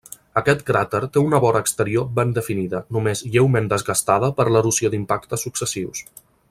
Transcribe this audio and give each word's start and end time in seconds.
Aquest 0.39 0.61
cràter 0.69 1.01
té 1.17 1.23
una 1.25 1.41
vora 1.43 1.61
exterior 1.65 2.09
ben 2.21 2.33
definida, 2.39 2.81
només 2.97 3.23
lleument 3.35 3.71
desgastada 3.75 4.35
per 4.41 4.51
l'erosió 4.53 4.95
d'impactes 4.95 5.49
successius. 5.49 6.07